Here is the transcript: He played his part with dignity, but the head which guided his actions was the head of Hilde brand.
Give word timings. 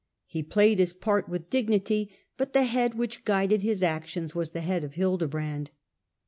He 0.25 0.41
played 0.41 0.79
his 0.79 0.93
part 0.93 1.29
with 1.29 1.51
dignity, 1.51 2.09
but 2.35 2.53
the 2.53 2.63
head 2.63 2.95
which 2.95 3.23
guided 3.23 3.61
his 3.61 3.83
actions 3.83 4.33
was 4.33 4.49
the 4.49 4.61
head 4.61 4.83
of 4.83 4.95
Hilde 4.95 5.29
brand. 5.29 5.69